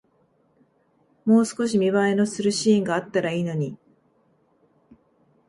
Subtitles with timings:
[1.25, 3.77] もう少し見栄えのするシーンがあったらいいのに